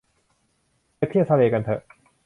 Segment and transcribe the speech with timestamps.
[0.97, 1.81] ไปเที่ยวทะเลกันเถอะ